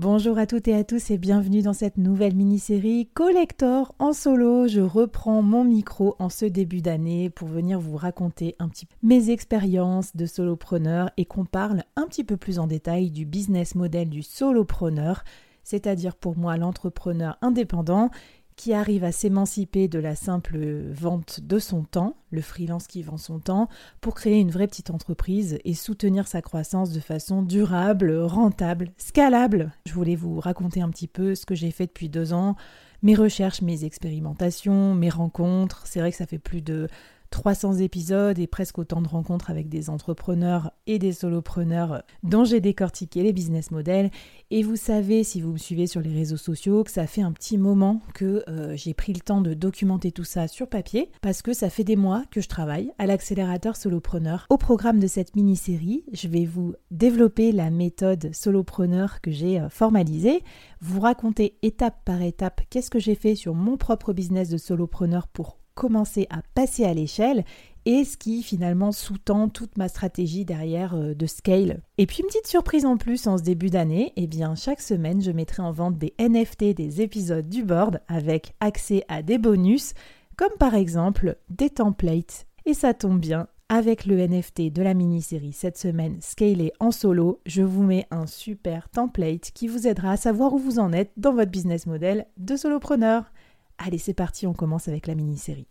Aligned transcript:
Bonjour 0.00 0.38
à 0.38 0.46
toutes 0.46 0.68
et 0.68 0.76
à 0.76 0.84
tous 0.84 1.10
et 1.10 1.18
bienvenue 1.18 1.60
dans 1.60 1.72
cette 1.72 1.98
nouvelle 1.98 2.36
mini-série 2.36 3.08
Collector 3.14 3.96
en 3.98 4.12
solo. 4.12 4.68
Je 4.68 4.80
reprends 4.80 5.42
mon 5.42 5.64
micro 5.64 6.14
en 6.20 6.28
ce 6.28 6.44
début 6.44 6.82
d'année 6.82 7.30
pour 7.30 7.48
venir 7.48 7.80
vous 7.80 7.96
raconter 7.96 8.54
un 8.60 8.68
petit 8.68 8.86
peu 8.86 8.94
mes 9.02 9.30
expériences 9.30 10.14
de 10.14 10.24
solopreneur 10.24 11.10
et 11.16 11.24
qu'on 11.24 11.44
parle 11.44 11.82
un 11.96 12.06
petit 12.06 12.22
peu 12.22 12.36
plus 12.36 12.60
en 12.60 12.68
détail 12.68 13.10
du 13.10 13.26
business 13.26 13.74
model 13.74 14.08
du 14.08 14.22
solopreneur, 14.22 15.24
c'est-à-dire 15.64 16.14
pour 16.14 16.38
moi 16.38 16.56
l'entrepreneur 16.56 17.36
indépendant 17.42 18.10
qui 18.58 18.74
arrive 18.74 19.04
à 19.04 19.12
s'émanciper 19.12 19.86
de 19.86 20.00
la 20.00 20.16
simple 20.16 20.58
vente 20.90 21.40
de 21.40 21.60
son 21.60 21.84
temps, 21.84 22.16
le 22.32 22.42
freelance 22.42 22.88
qui 22.88 23.02
vend 23.02 23.16
son 23.16 23.38
temps, 23.38 23.68
pour 24.00 24.14
créer 24.14 24.40
une 24.40 24.50
vraie 24.50 24.66
petite 24.66 24.90
entreprise 24.90 25.58
et 25.64 25.74
soutenir 25.74 26.26
sa 26.26 26.42
croissance 26.42 26.90
de 26.90 26.98
façon 26.98 27.42
durable, 27.42 28.12
rentable, 28.18 28.90
scalable. 28.98 29.70
Je 29.86 29.94
voulais 29.94 30.16
vous 30.16 30.40
raconter 30.40 30.82
un 30.82 30.90
petit 30.90 31.06
peu 31.06 31.36
ce 31.36 31.46
que 31.46 31.54
j'ai 31.54 31.70
fait 31.70 31.86
depuis 31.86 32.08
deux 32.08 32.32
ans, 32.32 32.56
mes 33.02 33.14
recherches, 33.14 33.62
mes 33.62 33.84
expérimentations, 33.84 34.92
mes 34.92 35.08
rencontres. 35.08 35.86
C'est 35.86 36.00
vrai 36.00 36.10
que 36.10 36.16
ça 36.16 36.26
fait 36.26 36.40
plus 36.40 36.60
de 36.60 36.88
300 37.30 37.78
épisodes 37.78 38.38
et 38.38 38.46
presque 38.46 38.78
autant 38.78 39.02
de 39.02 39.08
rencontres 39.08 39.50
avec 39.50 39.68
des 39.68 39.90
entrepreneurs 39.90 40.72
et 40.86 40.98
des 40.98 41.12
solopreneurs 41.12 42.02
dont 42.22 42.44
j'ai 42.44 42.60
décortiqué 42.60 43.22
les 43.22 43.32
business 43.32 43.70
models. 43.70 44.10
Et 44.50 44.62
vous 44.62 44.76
savez, 44.76 45.24
si 45.24 45.40
vous 45.40 45.52
me 45.52 45.58
suivez 45.58 45.86
sur 45.86 46.00
les 46.00 46.12
réseaux 46.12 46.36
sociaux, 46.36 46.84
que 46.84 46.90
ça 46.90 47.06
fait 47.06 47.22
un 47.22 47.32
petit 47.32 47.58
moment 47.58 48.00
que 48.14 48.44
euh, 48.48 48.76
j'ai 48.76 48.94
pris 48.94 49.12
le 49.12 49.20
temps 49.20 49.40
de 49.40 49.54
documenter 49.54 50.12
tout 50.12 50.24
ça 50.24 50.48
sur 50.48 50.68
papier 50.68 51.10
parce 51.20 51.42
que 51.42 51.52
ça 51.52 51.70
fait 51.70 51.84
des 51.84 51.96
mois 51.96 52.24
que 52.30 52.40
je 52.40 52.48
travaille 52.48 52.90
à 52.98 53.06
l'accélérateur 53.06 53.76
solopreneur. 53.76 54.46
Au 54.50 54.56
programme 54.56 54.98
de 54.98 55.06
cette 55.06 55.36
mini-série, 55.36 56.04
je 56.12 56.28
vais 56.28 56.44
vous 56.44 56.74
développer 56.90 57.52
la 57.52 57.70
méthode 57.70 58.34
solopreneur 58.34 59.20
que 59.20 59.30
j'ai 59.30 59.60
euh, 59.60 59.68
formalisée, 59.68 60.42
vous 60.80 61.00
raconter 61.00 61.58
étape 61.62 62.04
par 62.04 62.22
étape 62.22 62.62
qu'est-ce 62.70 62.90
que 62.90 62.98
j'ai 62.98 63.14
fait 63.14 63.34
sur 63.34 63.54
mon 63.54 63.76
propre 63.76 64.12
business 64.12 64.48
de 64.48 64.56
solopreneur 64.56 65.28
pour 65.28 65.58
commencer 65.78 66.26
à 66.28 66.42
passer 66.54 66.84
à 66.84 66.92
l'échelle 66.92 67.44
et 67.86 68.04
ce 68.04 68.16
qui 68.16 68.42
finalement 68.42 68.90
sous-tend 68.90 69.48
toute 69.48 69.78
ma 69.78 69.88
stratégie 69.88 70.44
derrière 70.44 70.94
euh, 70.94 71.14
de 71.14 71.26
scale. 71.26 71.80
Et 71.98 72.06
puis 72.06 72.18
une 72.20 72.26
petite 72.26 72.48
surprise 72.48 72.84
en 72.84 72.96
plus 72.96 73.28
en 73.28 73.38
ce 73.38 73.44
début 73.44 73.70
d'année, 73.70 74.12
eh 74.16 74.26
bien 74.26 74.56
chaque 74.56 74.80
semaine 74.80 75.22
je 75.22 75.30
mettrai 75.30 75.62
en 75.62 75.70
vente 75.70 75.96
des 75.96 76.14
NFT 76.18 76.74
des 76.74 77.00
épisodes 77.00 77.48
du 77.48 77.62
board 77.62 78.00
avec 78.08 78.54
accès 78.58 79.04
à 79.08 79.22
des 79.22 79.38
bonus 79.38 79.94
comme 80.36 80.56
par 80.58 80.74
exemple 80.74 81.36
des 81.48 81.70
templates. 81.70 82.46
Et 82.66 82.74
ça 82.74 82.92
tombe 82.92 83.20
bien, 83.20 83.46
avec 83.68 84.04
le 84.04 84.16
NFT 84.26 84.72
de 84.72 84.82
la 84.82 84.94
mini-série 84.94 85.52
cette 85.52 85.78
semaine 85.78 86.16
scalé 86.20 86.72
en 86.80 86.90
solo, 86.90 87.40
je 87.46 87.62
vous 87.62 87.82
mets 87.82 88.06
un 88.10 88.26
super 88.26 88.88
template 88.88 89.52
qui 89.52 89.68
vous 89.68 89.86
aidera 89.86 90.12
à 90.12 90.16
savoir 90.16 90.54
où 90.54 90.58
vous 90.58 90.78
en 90.78 90.92
êtes 90.92 91.12
dans 91.16 91.34
votre 91.34 91.50
business 91.50 91.86
model 91.86 92.26
de 92.36 92.56
solopreneur. 92.56 93.30
Allez, 93.78 93.98
c'est 93.98 94.14
parti, 94.14 94.46
on 94.46 94.52
commence 94.52 94.88
avec 94.88 95.06
la 95.06 95.14
mini-série. 95.14 95.66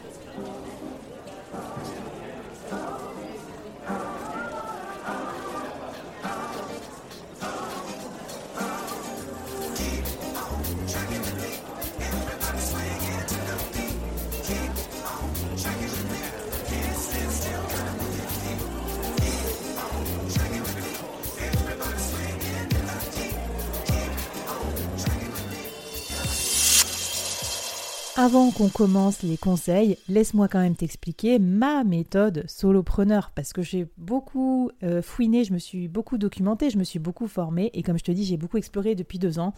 Avant 28.20 28.50
qu'on 28.50 28.68
commence 28.70 29.22
les 29.22 29.38
conseils, 29.38 29.96
laisse-moi 30.10 30.48
quand 30.48 30.60
même 30.60 30.76
t'expliquer 30.76 31.38
ma 31.38 31.84
méthode 31.84 32.46
solopreneur 32.48 33.30
parce 33.30 33.54
que 33.54 33.62
j'ai 33.62 33.86
beaucoup 33.96 34.72
euh, 34.82 35.04
fouiné, 35.04 35.44
je 35.44 35.54
me 35.54 35.60
suis 35.60 35.88
beaucoup 35.88 36.18
documenté, 36.18 36.72
je 36.72 36.80
me 36.80 36.84
suis 36.84 36.98
beaucoup 36.98 37.28
formé 37.28 37.70
et 37.76 37.84
comme 37.84 38.00
je 38.00 38.04
te 38.04 38.12
dis, 38.12 38.26
j'ai 38.26 38.38
beaucoup 38.38 38.58
exploré 38.58 38.96
depuis 38.96 39.20
deux 39.20 39.38
ans 39.38 39.54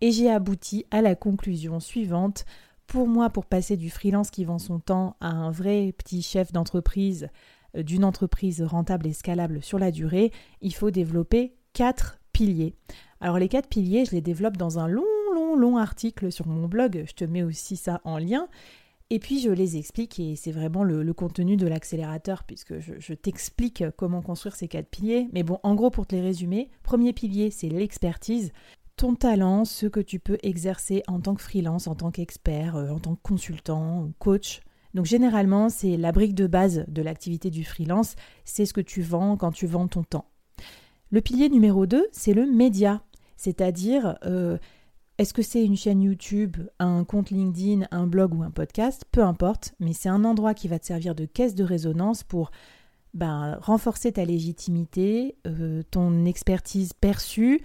et 0.00 0.12
j'ai 0.12 0.30
abouti 0.30 0.86
à 0.92 1.02
la 1.02 1.16
conclusion 1.16 1.80
suivante. 1.80 2.44
Pour 2.86 3.08
moi, 3.08 3.28
pour 3.28 3.44
passer 3.44 3.76
du 3.76 3.90
freelance 3.90 4.30
qui 4.30 4.44
vend 4.44 4.60
son 4.60 4.78
temps 4.78 5.16
à 5.18 5.30
un 5.30 5.50
vrai 5.50 5.92
petit 5.98 6.22
chef 6.22 6.52
d'entreprise, 6.52 7.28
euh, 7.76 7.82
d'une 7.82 8.04
entreprise 8.04 8.62
rentable 8.62 9.08
et 9.08 9.14
scalable 9.14 9.64
sur 9.64 9.80
la 9.80 9.90
durée, 9.90 10.30
il 10.60 10.72
faut 10.76 10.92
développer 10.92 11.56
quatre 11.72 12.20
piliers. 12.32 12.76
Alors 13.20 13.38
les 13.38 13.48
quatre 13.48 13.68
piliers, 13.68 14.04
je 14.04 14.12
les 14.12 14.20
développe 14.20 14.56
dans 14.56 14.78
un 14.78 14.88
long 14.88 15.04
long, 15.54 15.76
article 15.76 16.30
sur 16.32 16.46
mon 16.46 16.68
blog, 16.68 17.04
je 17.06 17.12
te 17.12 17.24
mets 17.24 17.42
aussi 17.42 17.76
ça 17.76 18.00
en 18.04 18.18
lien. 18.18 18.48
Et 19.08 19.20
puis 19.20 19.38
je 19.40 19.50
les 19.50 19.76
explique 19.76 20.18
et 20.18 20.34
c'est 20.34 20.50
vraiment 20.50 20.82
le, 20.82 21.12
contenu 21.12 21.56
de 21.56 21.68
l'accélérateur 21.68 22.42
puisque 22.42 22.80
je, 22.80 22.94
je 22.98 23.14
t'explique 23.14 23.84
comment 23.96 24.20
construire 24.20 24.56
ces 24.56 24.66
quatre 24.66 24.88
piliers. 24.88 25.28
Mais 25.32 25.44
bon, 25.44 25.60
en 25.62 25.76
gros 25.76 25.90
pour 25.90 26.06
te 26.06 26.16
les 26.16 26.22
résumer, 26.22 26.70
premier 26.82 27.12
pilier 27.12 27.50
c'est 27.50 27.68
l'expertise, 27.68 28.52
ton 28.96 29.14
talent, 29.14 29.64
ce 29.64 29.86
que 29.86 30.00
tu 30.00 30.18
peux 30.18 30.38
exercer 30.42 31.04
en 31.06 31.20
tant 31.20 31.36
que 31.36 31.42
freelance, 31.42 31.86
en 31.86 31.94
tant 31.94 32.10
qu'expert, 32.10 32.74
euh, 32.74 32.90
en 32.90 32.98
tant 32.98 33.14
que 33.14 33.22
consultant, 33.22 34.10
coach. 34.18 34.60
Donc 34.94 35.04
généralement 35.04 35.68
c'est 35.68 35.96
la 35.96 36.10
brique 36.10 36.34
de 36.34 36.48
base 36.48 36.84
de 36.88 37.02
l'activité 37.02 37.50
du 37.50 37.62
freelance, 37.62 38.16
c'est 38.44 38.66
ce 38.66 38.72
que 38.72 38.80
tu 38.80 39.02
vends 39.02 39.36
quand 39.36 39.52
tu 39.52 39.68
vends 39.68 39.86
ton 39.86 40.02
temps. 40.02 40.26
Le 41.10 41.20
pilier 41.20 41.48
numéro 41.48 41.86
2, 41.86 42.08
c'est 42.10 42.34
le 42.34 42.46
média, 42.46 43.00
c'est-à-dire 43.36 44.18
euh, 44.24 44.58
est-ce 45.18 45.32
que 45.32 45.42
c'est 45.42 45.64
une 45.64 45.76
chaîne 45.76 46.02
YouTube, 46.02 46.56
un 46.80 47.04
compte 47.04 47.30
LinkedIn, 47.30 47.86
un 47.92 48.08
blog 48.08 48.34
ou 48.34 48.42
un 48.42 48.50
podcast? 48.50 49.04
Peu 49.12 49.22
importe, 49.22 49.76
mais 49.78 49.92
c'est 49.92 50.08
un 50.08 50.24
endroit 50.24 50.52
qui 50.52 50.66
va 50.66 50.80
te 50.80 50.86
servir 50.86 51.14
de 51.14 51.24
caisse 51.24 51.54
de 51.54 51.62
résonance 51.62 52.24
pour 52.24 52.50
ben, 53.14 53.56
renforcer 53.60 54.10
ta 54.10 54.24
légitimité, 54.24 55.36
euh, 55.46 55.84
ton 55.92 56.24
expertise 56.24 56.92
perçue, 56.92 57.60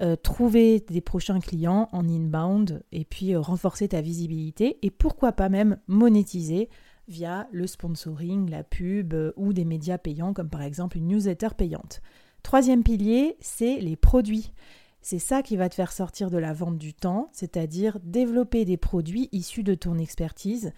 euh, 0.00 0.14
trouver 0.14 0.78
des 0.78 1.00
prochains 1.00 1.40
clients 1.40 1.88
en 1.90 2.08
inbound 2.08 2.84
et 2.92 3.04
puis 3.04 3.34
renforcer 3.34 3.88
ta 3.88 4.02
visibilité 4.02 4.78
et 4.82 4.92
pourquoi 4.92 5.32
pas 5.32 5.48
même 5.48 5.78
monétiser 5.88 6.68
via 7.08 7.48
le 7.50 7.66
sponsoring, 7.66 8.48
la 8.48 8.62
pub 8.62 9.14
ou 9.34 9.52
des 9.52 9.64
médias 9.64 9.98
payants 9.98 10.32
comme 10.32 10.48
par 10.48 10.62
exemple 10.62 10.96
une 10.96 11.08
newsletter 11.08 11.48
payante. 11.56 12.00
Troisième 12.44 12.84
pilier, 12.84 13.36
c'est 13.40 13.80
les 13.80 13.96
produits 13.96 14.52
C'est 15.00 15.18
ça 15.18 15.42
qui 15.42 15.56
va 15.56 15.68
te 15.68 15.74
faire 15.74 15.90
sortir 15.90 16.30
de 16.30 16.36
la 16.38 16.52
vente 16.52 16.78
du 16.78 16.92
temps, 16.92 17.30
c'est-à-dire 17.32 17.98
développer 18.04 18.64
des 18.66 18.76
produits 18.76 19.30
issus 19.32 19.64
de 19.64 19.74
ton 19.74 19.98
expertise, 19.98 20.72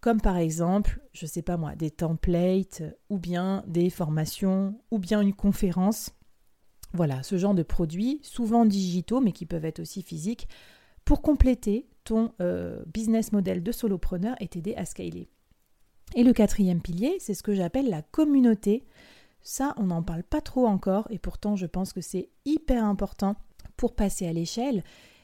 comme 0.00 0.20
par 0.20 0.36
exemple, 0.36 1.00
je 1.14 1.24
ne 1.24 1.28
sais 1.28 1.42
pas 1.42 1.56
moi, 1.56 1.74
des 1.74 1.90
templates 1.90 2.82
ou 3.08 3.18
bien 3.18 3.64
des 3.66 3.88
formations 3.90 4.78
ou 4.90 4.98
bien 4.98 5.22
une 5.22 5.32
conférence. 5.32 6.10
Voilà, 6.92 7.22
ce 7.22 7.38
genre 7.38 7.54
de 7.54 7.62
produits, 7.62 8.20
souvent 8.22 8.66
digitaux 8.66 9.20
mais 9.20 9.32
qui 9.32 9.46
peuvent 9.46 9.64
être 9.64 9.80
aussi 9.80 10.02
physiques, 10.02 10.48
pour 11.06 11.22
compléter 11.22 11.88
ton 12.04 12.32
euh, 12.42 12.84
business 12.92 13.32
model 13.32 13.62
de 13.62 13.72
solopreneur 13.72 14.36
et 14.38 14.48
t'aider 14.48 14.74
à 14.76 14.84
scaler. 14.84 15.30
Et 16.14 16.24
le 16.24 16.34
quatrième 16.34 16.82
pilier, 16.82 17.16
c'est 17.20 17.34
ce 17.34 17.42
que 17.42 17.54
j'appelle 17.54 17.88
la 17.88 18.02
communauté. 18.02 18.84
Ça, 19.48 19.74
on 19.76 19.84
n'en 19.84 20.02
parle 20.02 20.24
pas 20.24 20.40
trop 20.40 20.66
encore 20.66 21.06
et 21.08 21.20
pourtant 21.20 21.54
je 21.54 21.66
pense 21.66 21.92
que 21.92 22.00
c'est 22.00 22.30
hyper 22.44 22.84
important 22.84 23.36
pour 23.76 23.94
passer 23.94 24.26
à 24.26 24.32
l'échelle. 24.32 24.82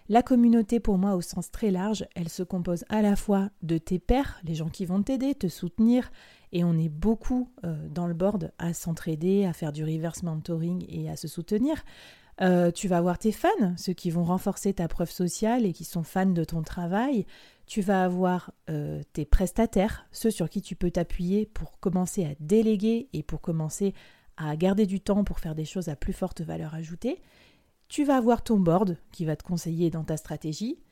La 0.08 0.22
communauté, 0.22 0.78
pour 0.78 0.96
moi, 0.96 1.16
au 1.16 1.20
sens 1.20 1.50
très 1.50 1.72
large, 1.72 2.06
elle 2.14 2.28
se 2.28 2.44
compose 2.44 2.84
à 2.88 3.02
la 3.02 3.16
fois 3.16 3.50
de 3.62 3.78
tes 3.78 3.98
pairs, 3.98 4.38
les 4.44 4.54
gens 4.54 4.68
qui 4.68 4.86
vont 4.86 5.02
t'aider, 5.02 5.34
te 5.34 5.48
soutenir, 5.48 6.12
et 6.52 6.62
on 6.62 6.78
est 6.78 6.88
beaucoup 6.88 7.50
euh, 7.64 7.88
dans 7.88 8.06
le 8.06 8.14
board 8.14 8.52
à 8.58 8.74
s'entraider, 8.74 9.44
à 9.44 9.52
faire 9.52 9.72
du 9.72 9.82
reverse 9.82 10.22
mentoring 10.22 10.84
et 10.88 11.10
à 11.10 11.16
se 11.16 11.26
soutenir. 11.26 11.82
Euh, 12.40 12.70
tu 12.70 12.86
vas 12.86 12.98
avoir 12.98 13.18
tes 13.18 13.32
fans, 13.32 13.74
ceux 13.76 13.92
qui 13.92 14.12
vont 14.12 14.24
renforcer 14.24 14.72
ta 14.72 14.86
preuve 14.86 15.10
sociale 15.10 15.66
et 15.66 15.72
qui 15.72 15.84
sont 15.84 16.04
fans 16.04 16.26
de 16.26 16.44
ton 16.44 16.62
travail. 16.62 17.26
Tu 17.72 17.80
vas 17.80 18.04
avoir 18.04 18.52
euh, 18.68 19.00
tes 19.14 19.24
prestataires, 19.24 20.06
ceux 20.12 20.30
sur 20.30 20.50
qui 20.50 20.60
tu 20.60 20.76
peux 20.76 20.90
t'appuyer 20.90 21.46
pour 21.46 21.80
commencer 21.80 22.22
à 22.22 22.34
déléguer 22.38 23.08
et 23.14 23.22
pour 23.22 23.40
commencer 23.40 23.94
à 24.36 24.54
garder 24.56 24.84
du 24.84 25.00
temps 25.00 25.24
pour 25.24 25.38
faire 25.38 25.54
des 25.54 25.64
choses 25.64 25.88
à 25.88 25.96
plus 25.96 26.12
forte 26.12 26.42
valeur 26.42 26.74
ajoutée. 26.74 27.22
Tu 27.88 28.04
vas 28.04 28.18
avoir 28.18 28.44
ton 28.44 28.58
board 28.58 28.98
qui 29.10 29.24
va 29.24 29.36
te 29.36 29.42
conseiller 29.42 29.88
dans 29.88 30.04
ta 30.04 30.18
stratégie. 30.18 30.82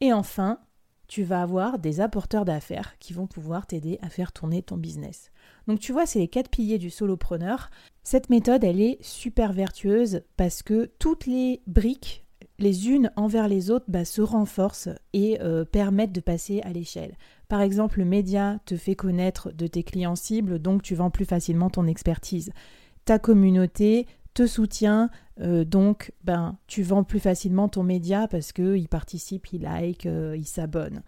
Et 0.00 0.12
enfin, 0.12 0.58
tu 1.06 1.22
vas 1.22 1.40
avoir 1.40 1.78
des 1.78 2.00
apporteurs 2.00 2.44
d'affaires 2.44 2.98
qui 2.98 3.12
vont 3.12 3.28
pouvoir 3.28 3.68
t'aider 3.68 4.00
à 4.02 4.08
faire 4.08 4.32
tourner 4.32 4.60
ton 4.60 4.76
business. 4.76 5.30
Donc 5.68 5.78
tu 5.78 5.92
vois, 5.92 6.04
c'est 6.04 6.18
les 6.18 6.26
quatre 6.26 6.50
piliers 6.50 6.78
du 6.78 6.90
solopreneur. 6.90 7.70
Cette 8.02 8.28
méthode, 8.28 8.64
elle 8.64 8.80
est 8.80 8.98
super 9.04 9.52
vertueuse 9.52 10.22
parce 10.36 10.64
que 10.64 10.90
toutes 10.98 11.26
les 11.26 11.62
briques, 11.68 12.23
les 12.58 12.88
unes 12.88 13.10
envers 13.16 13.48
les 13.48 13.70
autres, 13.70 13.86
bah, 13.88 14.04
se 14.04 14.22
renforcent 14.22 14.90
et 15.12 15.40
euh, 15.40 15.64
permettent 15.64 16.12
de 16.12 16.20
passer 16.20 16.60
à 16.62 16.70
l'échelle. 16.70 17.16
Par 17.48 17.60
exemple, 17.60 17.98
le 17.98 18.04
média 18.04 18.58
te 18.64 18.76
fait 18.76 18.94
connaître 18.94 19.52
de 19.52 19.66
tes 19.66 19.82
clients 19.82 20.16
cibles, 20.16 20.58
donc 20.58 20.82
tu 20.82 20.94
vends 20.94 21.10
plus 21.10 21.24
facilement 21.24 21.70
ton 21.70 21.86
expertise. 21.86 22.50
Ta 23.04 23.18
communauté 23.18 24.06
te 24.34 24.46
soutient, 24.46 25.10
euh, 25.40 25.64
donc 25.64 26.12
ben, 26.24 26.58
tu 26.66 26.82
vends 26.82 27.04
plus 27.04 27.20
facilement 27.20 27.68
ton 27.68 27.82
média 27.82 28.28
parce 28.28 28.52
qu'il 28.52 28.88
participe, 28.88 29.52
il 29.52 29.62
like, 29.62 30.06
euh, 30.06 30.36
il 30.36 30.46
s'abonne. 30.46 31.02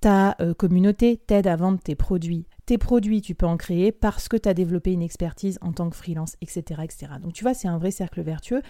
Ta 0.00 0.36
euh, 0.40 0.54
communauté 0.54 1.16
t'aide 1.16 1.48
à 1.48 1.56
vendre 1.56 1.80
tes 1.80 1.96
produits. 1.96 2.46
Tes 2.66 2.78
produits, 2.78 3.22
tu 3.22 3.34
peux 3.34 3.46
en 3.46 3.56
créer 3.56 3.90
parce 3.90 4.28
que 4.28 4.36
tu 4.36 4.48
as 4.48 4.54
développé 4.54 4.92
une 4.92 5.02
expertise 5.02 5.58
en 5.60 5.72
tant 5.72 5.90
que 5.90 5.96
freelance, 5.96 6.36
etc. 6.40 6.82
etc. 6.84 7.06
Donc 7.20 7.32
tu 7.32 7.42
vois, 7.42 7.54
c'est 7.54 7.68
un 7.68 7.78
vrai 7.78 7.90
cercle 7.90 8.20
vertueux. 8.22 8.62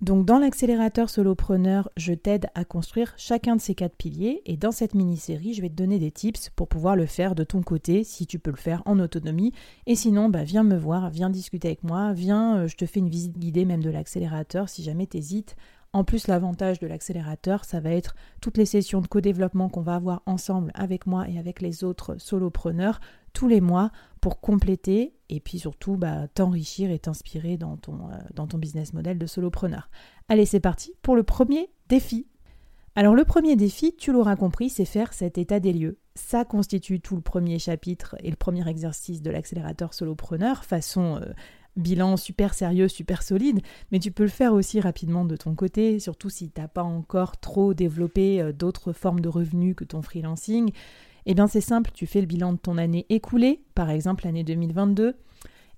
Donc 0.00 0.26
dans 0.26 0.38
l'accélérateur 0.38 1.08
solopreneur, 1.08 1.88
je 1.96 2.12
t'aide 2.12 2.46
à 2.54 2.64
construire 2.64 3.14
chacun 3.16 3.56
de 3.56 3.60
ces 3.60 3.74
quatre 3.74 3.96
piliers 3.96 4.42
et 4.44 4.56
dans 4.56 4.72
cette 4.72 4.94
mini-série, 4.94 5.54
je 5.54 5.62
vais 5.62 5.68
te 5.68 5.74
donner 5.74 5.98
des 5.98 6.10
tips 6.10 6.50
pour 6.50 6.68
pouvoir 6.68 6.96
le 6.96 7.06
faire 7.06 7.34
de 7.34 7.44
ton 7.44 7.62
côté 7.62 8.04
si 8.04 8.26
tu 8.26 8.38
peux 8.38 8.50
le 8.50 8.56
faire 8.56 8.82
en 8.86 8.98
autonomie 8.98 9.52
et 9.86 9.94
sinon 9.94 10.28
bah, 10.28 10.44
viens 10.44 10.64
me 10.64 10.76
voir, 10.76 11.10
viens 11.10 11.30
discuter 11.30 11.68
avec 11.68 11.84
moi, 11.84 12.12
viens, 12.12 12.58
euh, 12.58 12.68
je 12.68 12.76
te 12.76 12.86
fais 12.86 13.00
une 13.00 13.08
visite 13.08 13.38
guidée 13.38 13.64
même 13.64 13.82
de 13.82 13.90
l'accélérateur 13.90 14.68
si 14.68 14.82
jamais 14.82 15.06
tu. 15.06 15.56
En 15.94 16.02
plus, 16.02 16.26
l'avantage 16.26 16.80
de 16.80 16.88
l'accélérateur, 16.88 17.64
ça 17.64 17.78
va 17.78 17.90
être 17.90 18.16
toutes 18.40 18.58
les 18.58 18.66
sessions 18.66 19.00
de 19.00 19.06
co-développement 19.06 19.68
qu'on 19.68 19.80
va 19.80 19.94
avoir 19.94 20.22
ensemble 20.26 20.72
avec 20.74 21.06
moi 21.06 21.28
et 21.28 21.38
avec 21.38 21.62
les 21.62 21.84
autres 21.84 22.16
solopreneurs 22.18 22.98
tous 23.32 23.46
les 23.46 23.60
mois 23.60 23.92
pour 24.20 24.40
compléter 24.40 25.14
et 25.28 25.38
puis 25.38 25.60
surtout 25.60 25.96
bah, 25.96 26.26
t'enrichir 26.26 26.90
et 26.90 26.98
t'inspirer 26.98 27.56
dans, 27.56 27.76
ton, 27.76 28.10
euh, 28.10 28.16
dans 28.34 28.48
ton 28.48 28.58
business 28.58 28.92
model 28.92 29.18
de 29.18 29.26
solopreneur. 29.26 29.88
Allez, 30.28 30.46
c'est 30.46 30.58
parti 30.58 30.94
pour 31.00 31.14
le 31.14 31.22
premier 31.22 31.70
défi. 31.88 32.26
Alors 32.96 33.14
le 33.14 33.24
premier 33.24 33.54
défi, 33.54 33.94
tu 33.96 34.10
l'auras 34.10 34.34
compris, 34.34 34.70
c'est 34.70 34.84
faire 34.84 35.12
cet 35.12 35.38
état 35.38 35.60
des 35.60 35.72
lieux. 35.72 35.98
Ça 36.16 36.44
constitue 36.44 37.00
tout 37.00 37.14
le 37.14 37.22
premier 37.22 37.60
chapitre 37.60 38.16
et 38.18 38.30
le 38.30 38.36
premier 38.36 38.68
exercice 38.68 39.22
de 39.22 39.30
l'accélérateur 39.30 39.94
solopreneur, 39.94 40.64
façon 40.64 41.20
euh, 41.22 41.32
bilan 41.76 42.16
super 42.16 42.54
sérieux, 42.54 42.88
super 42.88 43.22
solide, 43.22 43.60
mais 43.90 43.98
tu 43.98 44.10
peux 44.10 44.22
le 44.22 44.28
faire 44.28 44.52
aussi 44.52 44.80
rapidement 44.80 45.24
de 45.24 45.36
ton 45.36 45.54
côté, 45.54 45.98
surtout 45.98 46.30
si 46.30 46.50
tu 46.50 46.60
n'as 46.60 46.68
pas 46.68 46.82
encore 46.82 47.38
trop 47.38 47.74
développé 47.74 48.40
euh, 48.40 48.52
d'autres 48.52 48.92
formes 48.92 49.20
de 49.20 49.28
revenus 49.28 49.74
que 49.74 49.84
ton 49.84 50.02
freelancing. 50.02 50.70
Eh 51.26 51.34
bien 51.34 51.46
c'est 51.46 51.60
simple, 51.60 51.90
tu 51.92 52.06
fais 52.06 52.20
le 52.20 52.26
bilan 52.26 52.52
de 52.52 52.58
ton 52.58 52.78
année 52.78 53.06
écoulée, 53.08 53.62
par 53.74 53.90
exemple 53.90 54.24
l'année 54.24 54.44
2022, 54.44 55.14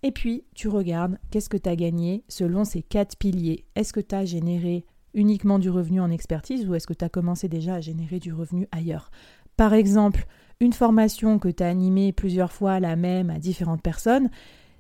et 0.02 0.12
puis 0.12 0.44
tu 0.54 0.69
regardes 0.69 1.19
qu'est-ce 1.31 1.48
que 1.48 1.56
tu 1.56 1.69
as 1.69 1.76
gagné 1.76 2.25
selon 2.28 2.64
ces 2.64 2.82
quatre 2.82 3.16
piliers. 3.16 3.64
Est-ce 3.75 3.92
que 3.92 4.00
tu 4.00 4.14
as 4.14 4.25
généré 4.25 4.84
uniquement 5.14 5.58
du 5.58 5.70
revenu 5.70 6.00
en 6.00 6.10
expertise 6.10 6.69
ou 6.69 6.75
est-ce 6.75 6.87
que 6.87 6.94
tu 6.94 7.04
as 7.04 7.08
commencé 7.08 7.49
déjà 7.49 7.75
à 7.75 7.81
générer 7.81 8.19
du 8.19 8.32
revenu 8.32 8.69
ailleurs? 8.70 9.10
Par 9.56 9.72
exemple, 9.72 10.26
une 10.60 10.72
formation 10.72 11.38
que 11.38 11.49
tu 11.49 11.62
as 11.62 11.69
animée 11.69 12.12
plusieurs 12.12 12.52
fois 12.52 12.81
la 12.81 12.96
même 12.96 13.31
à 13.31 13.38
différentes 13.38 13.82
personnes, 13.82 14.31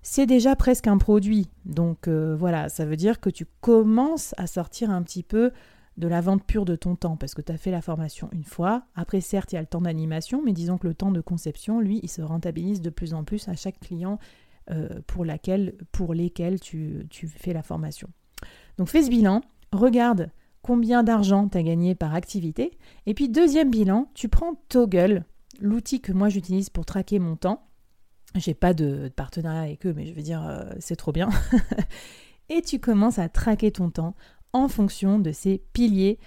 c'est 0.08 0.26
déjà 0.26 0.54
presque 0.54 0.86
un 0.86 0.98
produit. 0.98 1.50
Donc 1.64 2.06
euh, 2.06 2.36
voilà, 2.36 2.68
ça 2.68 2.84
veut 2.84 2.94
dire 2.94 3.18
que 3.18 3.28
tu 3.28 3.44
commences 3.60 4.34
à 4.36 4.46
sortir 4.46 4.88
un 4.88 5.02
petit 5.02 5.24
peu 5.24 5.50
de 5.96 6.06
la 6.06 6.20
vente 6.20 6.44
pure 6.44 6.64
de 6.64 6.76
ton 6.76 6.94
temps, 6.94 7.16
parce 7.16 7.34
que 7.34 7.42
tu 7.42 7.50
as 7.50 7.56
fait 7.56 7.72
la 7.72 7.82
formation 7.82 8.28
une 8.30 8.44
fois. 8.44 8.84
Après, 8.94 9.20
certes, 9.20 9.52
il 9.52 9.56
y 9.56 9.58
a 9.58 9.62
le 9.62 9.66
temps 9.66 9.80
d'animation, 9.80 10.42
mais 10.44 10.52
disons 10.52 10.78
que 10.78 10.86
le 10.86 10.94
temps 10.94 11.10
de 11.10 11.20
conception, 11.20 11.80
lui, 11.80 11.98
il 12.04 12.08
se 12.08 12.22
rentabilise 12.22 12.80
de 12.82 12.90
plus 12.90 13.14
en 13.14 13.24
plus 13.24 13.48
à 13.48 13.56
chaque 13.56 13.80
client 13.80 14.20
euh, 14.70 15.00
pour, 15.08 15.24
laquelle, 15.24 15.74
lesquels 16.10 16.60
tu, 16.60 17.06
tu 17.10 17.26
fais 17.26 17.52
la 17.52 17.64
formation. 17.64 18.08
Donc 18.78 18.88
fais 18.88 19.02
ce 19.02 19.10
bilan, 19.10 19.40
regarde 19.72 20.30
combien 20.62 21.02
d'argent 21.02 21.48
tu 21.48 21.58
as 21.58 21.64
gagné 21.64 21.96
par 21.96 22.14
activité, 22.14 22.78
et 23.06 23.14
puis 23.14 23.28
deuxième 23.28 23.70
bilan, 23.70 24.08
tu 24.14 24.28
prends 24.28 24.54
Toggle, 24.68 25.24
l'outil 25.60 26.00
que 26.00 26.12
moi 26.12 26.28
j'utilise 26.28 26.70
pour 26.70 26.86
traquer 26.86 27.18
mon 27.18 27.34
temps. 27.34 27.66
J'ai 28.36 28.54
pas 28.54 28.74
de, 28.74 29.10
partenariat 29.14 29.62
avec 29.62 29.86
eux, 29.86 29.92
mais 29.94 30.06
je 30.06 30.12
veux 30.12 30.22
dire, 30.22 30.46
euh, 30.46 30.64
c'est 30.78 30.96
trop 30.96 31.12
bien. 31.12 31.28
et 32.48 32.62
tu 32.62 32.78
commences 32.78 33.18
à 33.18 33.28
traquer 33.28 33.70
ton 33.72 33.90
temps 33.90 34.14
en 34.52 34.68
fonction 34.68 35.18
de 35.18 35.32
ces 35.32 35.62
piliers 35.72 36.18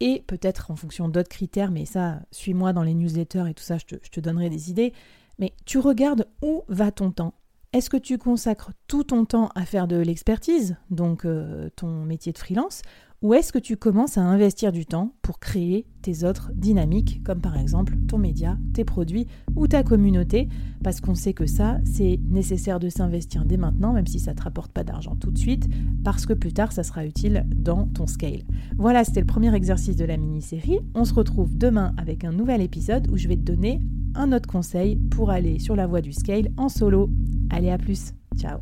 et 0.00 0.24
peut-être 0.26 0.70
en 0.70 0.76
fonction 0.76 1.08
d'autres 1.08 1.28
critères, 1.28 1.70
mais 1.70 1.84
ça, 1.84 2.20
suis-moi 2.30 2.72
dans 2.72 2.82
les 2.82 2.94
newsletters 2.94 3.44
et 3.48 3.54
tout 3.54 3.62
ça, 3.62 3.76
je 3.78 3.96
te, 3.96 4.20
donnerai 4.20 4.48
des 4.48 4.70
idées. 4.70 4.92
Mais 5.38 5.52
tu 5.66 5.78
regardes 5.78 6.26
où 6.42 6.64
va 6.68 6.90
ton 6.90 7.10
temps. 7.10 7.34
Est-ce 7.72 7.90
que 7.90 7.96
tu 7.96 8.18
consacres 8.18 8.72
tout 8.88 9.04
ton 9.04 9.24
temps 9.24 9.50
à 9.54 9.64
faire 9.64 9.86
de 9.86 9.96
l'expertise, 9.96 10.76
donc 10.90 11.24
euh, 11.24 11.68
ton 11.76 12.04
métier 12.04 12.32
de 12.32 12.38
freelance, 12.38 12.82
ou 13.22 13.34
est-ce 13.34 13.52
que 13.52 13.58
tu 13.58 13.76
commences 13.76 14.16
à 14.16 14.22
investir 14.22 14.72
du 14.72 14.86
temps 14.86 15.12
pour 15.20 15.38
créer 15.38 15.86
tes 16.00 16.24
autres 16.24 16.52
dynamiques, 16.54 17.22
comme 17.22 17.40
par 17.40 17.58
exemple 17.58 17.96
ton 18.08 18.16
média, 18.16 18.56
tes 18.72 18.84
produits 18.84 19.26
ou 19.56 19.66
ta 19.66 19.82
communauté? 19.82 20.48
Parce 20.82 21.00
qu'on 21.00 21.14
sait 21.14 21.34
que 21.34 21.46
ça, 21.46 21.78
c'est 21.84 22.18
nécessaire 22.28 22.80
de 22.80 22.88
s'investir 22.88 23.44
dès 23.44 23.58
maintenant, 23.58 23.92
même 23.92 24.06
si 24.06 24.18
ça 24.18 24.32
ne 24.32 24.36
te 24.36 24.42
rapporte 24.42 24.72
pas 24.72 24.84
d'argent 24.84 25.16
tout 25.16 25.30
de 25.30 25.38
suite, 25.38 25.68
parce 26.02 26.24
que 26.24 26.32
plus 26.32 26.52
tard, 26.52 26.72
ça 26.72 26.82
sera 26.82 27.04
utile 27.04 27.46
dans 27.54 27.86
ton 27.86 28.06
scale. 28.06 28.42
Voilà, 28.78 29.04
c'était 29.04 29.20
le 29.20 29.26
premier 29.26 29.54
exercice 29.54 29.96
de 29.96 30.04
la 30.06 30.16
mini-série. 30.16 30.80
On 30.94 31.04
se 31.04 31.12
retrouve 31.12 31.56
demain 31.56 31.92
avec 31.98 32.24
un 32.24 32.32
nouvel 32.32 32.62
épisode 32.62 33.10
où 33.10 33.18
je 33.18 33.28
vais 33.28 33.36
te 33.36 33.42
donner 33.42 33.82
un 34.14 34.32
autre 34.32 34.48
conseil 34.48 34.96
pour 34.96 35.30
aller 35.30 35.58
sur 35.58 35.76
la 35.76 35.86
voie 35.86 36.00
du 36.00 36.12
scale 36.12 36.50
en 36.56 36.68
solo. 36.68 37.10
Allez, 37.50 37.70
à 37.70 37.78
plus. 37.78 38.12
Ciao 38.36 38.60